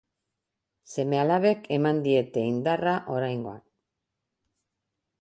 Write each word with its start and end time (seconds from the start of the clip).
Seme 0.95 1.19
alabek 1.25 1.69
eman 1.77 2.01
diete 2.09 2.47
indarra 2.55 2.97
oraingoan. 3.19 3.65